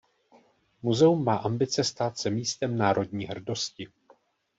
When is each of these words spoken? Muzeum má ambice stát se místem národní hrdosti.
Muzeum 0.83 1.23
má 1.23 1.35
ambice 1.35 1.83
stát 1.83 2.17
se 2.17 2.29
místem 2.29 2.77
národní 2.77 3.25
hrdosti. 3.25 3.87